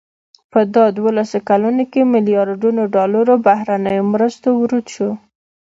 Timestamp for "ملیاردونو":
2.13-2.81